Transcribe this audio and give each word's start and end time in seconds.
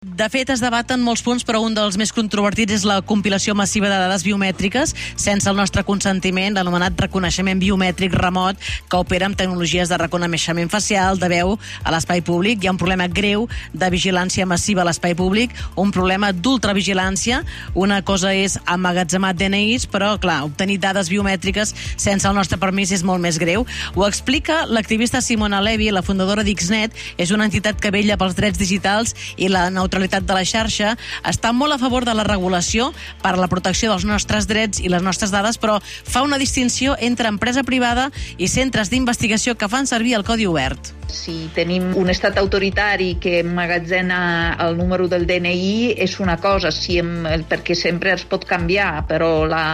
De 0.00 0.30
fet, 0.32 0.48
es 0.48 0.62
debaten 0.64 1.02
molts 1.04 1.20
punts, 1.20 1.42
però 1.44 1.58
un 1.60 1.74
dels 1.76 1.98
més 2.00 2.08
controvertits 2.16 2.72
és 2.72 2.84
la 2.88 3.02
compilació 3.04 3.52
massiva 3.52 3.90
de 3.90 3.98
dades 4.00 4.22
biomètriques 4.24 4.94
sense 5.20 5.44
el 5.50 5.58
nostre 5.58 5.82
consentiment, 5.84 6.54
l'anomenat 6.56 6.96
reconeixement 7.04 7.60
biomètric 7.60 8.16
remot, 8.16 8.56
que 8.88 8.96
opera 8.96 9.28
amb 9.28 9.36
tecnologies 9.36 9.92
de 9.92 9.98
reconeixement 10.00 10.72
facial, 10.72 11.20
de 11.20 11.28
veu 11.28 11.52
a 11.84 11.92
l'espai 11.92 12.22
públic. 12.24 12.62
Hi 12.64 12.70
ha 12.70 12.72
un 12.72 12.78
problema 12.80 13.10
greu 13.12 13.44
de 13.74 13.90
vigilància 13.92 14.46
massiva 14.48 14.80
a 14.80 14.86
l'espai 14.88 15.12
públic, 15.18 15.52
un 15.76 15.92
problema 15.92 16.32
d'ultravigilància. 16.32 17.42
Una 17.76 18.00
cosa 18.00 18.32
és 18.32 18.56
emmagatzemar 18.64 19.34
DNIs, 19.36 19.84
però, 19.84 20.14
clar, 20.16 20.38
obtenir 20.48 20.78
dades 20.80 21.12
biomètriques 21.12 21.74
sense 22.00 22.24
el 22.24 22.38
nostre 22.40 22.56
permís 22.56 22.96
és 22.96 23.04
molt 23.04 23.20
més 23.20 23.36
greu. 23.36 23.68
Ho 23.92 24.08
explica 24.08 24.62
l'activista 24.64 25.20
Simona 25.20 25.60
Levi, 25.60 25.92
la 25.92 26.00
fundadora 26.00 26.40
d'Xnet, 26.40 26.96
és 27.20 27.36
una 27.36 27.52
entitat 27.52 27.76
que 27.76 27.92
vella 27.92 28.16
pels 28.16 28.40
drets 28.40 28.64
digitals 28.64 29.12
i 29.36 29.52
la 29.52 29.68
neutralitat 29.90 30.22
de 30.22 30.36
la 30.38 30.46
xarxa, 30.46 30.94
està 31.26 31.52
molt 31.52 31.74
a 31.74 31.80
favor 31.82 32.06
de 32.06 32.14
la 32.14 32.24
regulació 32.24 32.92
per 33.22 33.34
a 33.34 33.40
la 33.40 33.50
protecció 33.50 33.90
dels 33.90 34.06
nostres 34.06 34.46
drets 34.46 34.78
i 34.78 34.88
les 34.88 35.02
nostres 35.02 35.34
dades, 35.34 35.58
però 35.58 35.80
fa 35.82 36.22
una 36.22 36.38
distinció 36.38 36.96
entre 37.00 37.28
empresa 37.28 37.64
privada 37.66 38.10
i 38.38 38.48
centres 38.48 38.90
d'investigació 38.90 39.56
que 39.58 39.68
fan 39.68 39.90
servir 39.90 40.14
el 40.14 40.24
codi 40.24 40.46
obert. 40.46 40.99
Si 41.10 41.50
tenim 41.54 41.90
un 41.98 42.10
estat 42.12 42.38
autoritari 42.38 43.14
que 43.20 43.40
emmagatzena 43.40 44.20
el 44.66 44.76
número 44.78 45.08
del 45.10 45.26
DNI 45.26 45.96
és 45.98 46.18
una 46.20 46.38
cosa, 46.40 46.70
si 46.70 47.00
hem, 47.02 47.24
perquè 47.50 47.76
sempre 47.78 48.14
es 48.14 48.24
pot 48.24 48.46
canviar, 48.48 48.92
però 49.10 49.32
la 49.50 49.64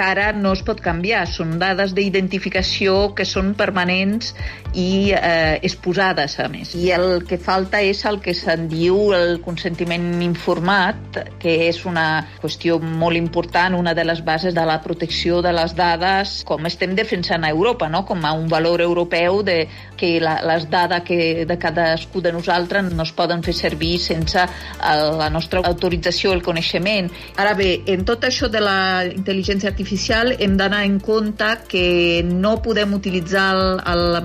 cara 0.00 0.32
no 0.32 0.54
es 0.56 0.62
pot 0.64 0.80
canviar. 0.80 1.26
Són 1.28 1.58
dades 1.60 1.92
d'identificació 1.96 3.12
que 3.16 3.26
són 3.28 3.52
permanents 3.58 4.32
i 4.72 5.12
eh, 5.12 5.58
exposades, 5.66 6.38
a 6.40 6.48
més. 6.48 6.72
I 6.78 6.92
el 6.96 7.24
que 7.28 7.36
falta 7.42 7.82
és 7.84 8.00
el 8.08 8.20
que 8.24 8.34
se'n 8.36 8.68
diu 8.70 9.12
el 9.16 9.40
consentiment 9.44 10.22
informat, 10.24 11.20
que 11.42 11.56
és 11.68 11.82
una 11.88 12.24
qüestió 12.40 12.78
molt 12.80 13.18
important, 13.18 13.76
una 13.76 13.94
de 13.94 14.06
les 14.06 14.24
bases 14.24 14.56
de 14.56 14.64
la 14.66 14.80
protecció 14.84 15.42
de 15.44 15.52
les 15.56 15.74
dades, 15.76 16.40
com 16.48 16.64
estem 16.70 16.94
defensant 16.96 17.44
a 17.44 17.52
Europa, 17.52 17.90
no? 17.92 18.04
com 18.08 18.24
a 18.24 18.32
un 18.32 18.48
valor 18.48 18.80
europeu 18.80 19.42
de 19.44 19.64
que 20.00 20.16
la, 20.22 20.38
les 20.46 20.64
dades 20.70 20.79
que 21.04 21.46
de 21.46 21.58
cadascú 21.58 22.20
de 22.20 22.32
nosaltres 22.32 22.92
no 22.92 23.02
es 23.02 23.12
poden 23.16 23.42
fer 23.42 23.54
servir 23.54 23.98
sense 23.98 24.44
la 24.80 25.30
nostra 25.30 25.62
autorització, 25.64 26.32
el 26.32 26.42
coneixement. 26.42 27.10
Ara 27.36 27.54
bé, 27.54 27.70
en 27.86 28.04
tot 28.04 28.24
això 28.28 28.48
de 28.52 28.60
la 28.60 29.04
intel·ligència 29.08 29.70
artificial 29.70 30.34
hem 30.38 30.56
d'anar 30.60 30.84
en 30.84 30.98
compte 31.00 31.48
que 31.68 32.22
no 32.26 32.58
podem 32.62 32.94
utilitzar 32.98 33.48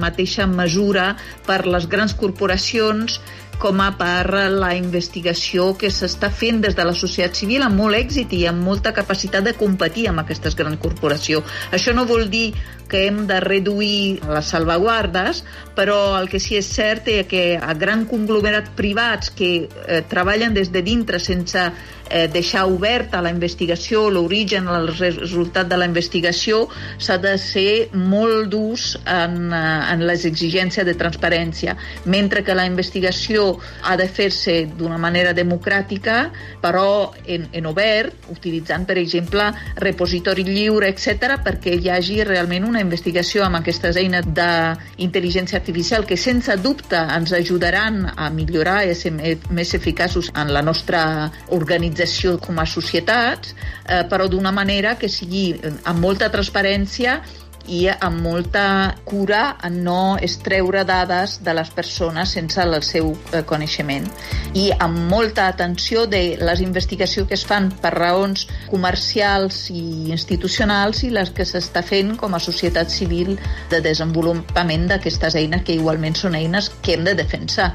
mateix 0.01 0.25
mateixa 0.25 0.47
mesura 0.47 1.15
per 1.45 1.65
les 1.67 1.87
grans 1.91 2.15
corporacions 2.17 3.19
com 3.59 3.81
a 3.81 3.91
per 3.97 4.49
la 4.51 4.71
investigació 4.77 5.71
que 5.79 5.89
s'està 5.93 6.29
fent 6.31 6.61
des 6.63 6.75
de 6.77 6.85
la 6.87 6.93
societat 6.97 7.37
civil 7.39 7.63
amb 7.65 7.79
molt 7.79 7.97
èxit 7.97 8.33
i 8.37 8.45
amb 8.49 8.63
molta 8.65 8.93
capacitat 8.93 9.45
de 9.45 9.55
competir 9.57 10.07
amb 10.09 10.23
aquestes 10.23 10.55
grans 10.55 10.81
corporacions. 10.81 11.45
Això 11.71 11.93
no 11.95 12.05
vol 12.09 12.29
dir 12.29 12.51
que 12.87 13.07
hem 13.07 13.25
de 13.27 13.39
reduir 13.41 14.21
les 14.29 14.45
salvaguardes, 14.53 15.43
però 15.75 16.17
el 16.19 16.29
que 16.29 16.39
sí 16.39 16.59
és 16.59 16.69
cert 16.69 17.09
és 17.11 17.25
que 17.27 17.43
a 17.57 17.73
grans 17.73 18.07
conglomerats 18.09 18.71
privats 18.77 19.31
que 19.35 19.51
eh, 19.65 20.01
treballen 20.09 20.53
des 20.53 20.71
de 20.71 20.83
dintre 20.85 21.19
sense 21.19 21.65
eh, 22.09 22.27
deixar 22.31 22.65
oberta 22.69 23.21
la 23.25 23.31
investigació, 23.33 24.05
l'origen, 24.13 24.69
el 24.69 24.91
resultat 24.93 25.69
de 25.71 25.79
la 25.81 25.89
investigació, 25.89 26.65
s'ha 27.01 27.17
de 27.21 27.35
ser 27.41 27.89
molt 27.93 28.51
durs 28.53 28.93
en, 29.03 29.49
eh, 29.51 29.63
en 29.93 30.05
les 30.07 30.25
exigències 30.29 30.85
de 30.85 30.95
transparència, 30.97 31.75
mentre 32.05 32.43
que 32.45 32.55
la 32.55 32.67
investigació 32.69 33.44
ha 33.83 33.95
de 33.99 34.07
fer-se 34.07 34.55
d'una 34.77 34.97
manera 35.01 35.33
democràtica, 35.37 36.17
però 36.61 37.13
en, 37.25 37.47
en 37.53 37.69
obert, 37.69 38.27
utilitzant, 38.33 38.85
per 38.87 38.97
exemple, 39.01 39.47
repositori 39.81 40.45
lliure, 40.47 40.89
etc, 40.91 41.37
perquè 41.45 41.75
hi 41.75 41.91
hagi 41.93 42.21
realment 42.27 42.67
una 42.67 42.83
investigació 42.83 43.45
amb 43.45 43.59
aquestes 43.61 43.99
eines 44.01 44.27
d'intel·ligència 44.35 45.59
artificial 45.59 46.05
que 46.09 46.17
sense 46.17 46.55
dubte 46.63 46.99
ens 47.15 47.33
ajudaran 47.35 48.03
a 48.15 48.29
millorar 48.33 48.81
i 48.85 48.93
a 48.93 48.97
ser 48.97 49.13
més 49.15 49.73
eficaços 49.77 50.31
en 50.35 50.53
la 50.53 50.63
nostra 50.65 51.31
organització 51.55 52.37
com 52.41 52.59
a 52.59 52.67
societats, 52.69 53.55
eh, 53.85 54.03
però 54.09 54.29
d'una 54.31 54.53
manera 54.55 54.95
que 54.99 55.09
sigui 55.11 55.47
amb 55.83 55.99
molta 56.01 56.31
transparència 56.33 57.19
i 57.67 57.85
amb 57.89 58.21
molta 58.21 58.95
cura 59.05 59.55
en 59.63 59.81
no 59.85 60.17
estreure 60.21 60.83
dades 60.85 61.39
de 61.45 61.53
les 61.57 61.69
persones 61.73 62.35
sense 62.37 62.61
el 62.61 62.77
seu 62.85 63.13
eh, 63.31 63.41
coneixement 63.47 64.07
i 64.53 64.69
amb 64.79 64.99
molta 65.11 65.47
atenció 65.51 66.05
de 66.07 66.37
les 66.41 66.61
investigacions 66.61 67.27
que 67.29 67.37
es 67.39 67.45
fan 67.47 67.71
per 67.81 67.93
raons 67.95 68.45
comercials 68.69 69.65
i 69.71 70.11
institucionals 70.13 71.03
i 71.03 71.11
les 71.13 71.31
que 71.35 71.47
s'està 71.47 71.83
fent 71.85 72.15
com 72.19 72.35
a 72.35 72.43
societat 72.43 72.93
civil 72.93 73.35
de 73.71 73.81
desenvolupament 73.81 74.87
d'aquestes 74.91 75.35
eines 75.35 75.65
que 75.65 75.75
igualment 75.79 76.15
són 76.15 76.35
eines 76.35 76.71
que 76.81 76.95
hem 76.95 77.05
de 77.07 77.15
defensar. 77.17 77.73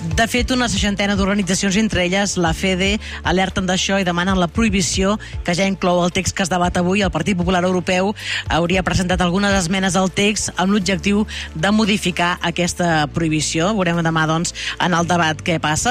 De 0.00 0.24
fet, 0.24 0.48
una 0.54 0.64
seixantena 0.72 1.12
d'organitzacions, 1.12 1.76
entre 1.76 2.06
elles 2.06 2.38
la 2.40 2.54
FEDE, 2.56 2.94
alerten 3.28 3.66
d'això 3.68 3.98
i 4.00 4.04
demanen 4.06 4.38
la 4.40 4.46
prohibició, 4.48 5.18
que 5.44 5.52
ja 5.52 5.66
inclou 5.68 6.00
el 6.00 6.12
text 6.16 6.32
que 6.36 6.40
es 6.46 6.48
debat 6.48 6.78
avui. 6.80 7.02
El 7.04 7.12
Partit 7.12 7.36
Popular 7.36 7.60
Europeu 7.68 8.14
hauria 8.48 8.82
presentat 8.86 9.20
algunes 9.20 9.52
esmenes 9.58 9.98
al 10.00 10.08
text 10.08 10.54
amb 10.56 10.72
l'objectiu 10.72 11.26
de 11.52 11.72
modificar 11.76 12.38
aquesta 12.40 13.10
prohibició. 13.12 13.74
Veurem 13.76 14.00
demà, 14.00 14.24
doncs, 14.30 14.54
en 14.80 14.96
el 14.96 15.10
debat 15.10 15.44
què 15.44 15.58
passa. 15.60 15.88